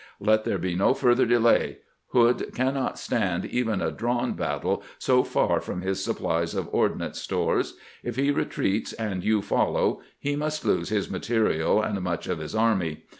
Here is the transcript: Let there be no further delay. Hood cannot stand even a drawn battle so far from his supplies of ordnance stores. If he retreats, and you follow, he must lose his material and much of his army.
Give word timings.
Let 0.19 0.45
there 0.45 0.57
be 0.57 0.73
no 0.73 0.95
further 0.95 1.27
delay. 1.27 1.77
Hood 2.07 2.53
cannot 2.55 2.97
stand 2.97 3.45
even 3.45 3.83
a 3.83 3.91
drawn 3.91 4.33
battle 4.33 4.81
so 4.97 5.23
far 5.23 5.61
from 5.61 5.83
his 5.83 6.03
supplies 6.03 6.55
of 6.55 6.67
ordnance 6.71 7.21
stores. 7.21 7.75
If 8.01 8.15
he 8.15 8.31
retreats, 8.31 8.93
and 8.93 9.23
you 9.23 9.43
follow, 9.43 10.01
he 10.17 10.35
must 10.35 10.65
lose 10.65 10.89
his 10.89 11.11
material 11.11 11.83
and 11.83 12.01
much 12.01 12.25
of 12.25 12.39
his 12.39 12.55
army. 12.55 13.03